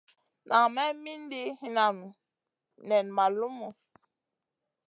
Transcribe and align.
Nan 0.47 0.65
me 0.75 0.83
mindi 1.03 1.41
hinanŋu 1.59 2.07
nen 2.87 3.05
ma 3.15 3.25
lumu. 3.37 3.69